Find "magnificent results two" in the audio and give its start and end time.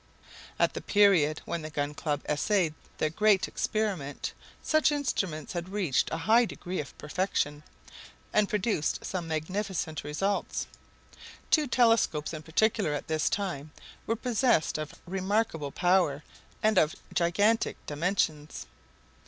9.27-11.67